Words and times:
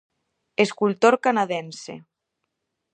Escultor 0.65 1.19
canadense. 1.27 1.93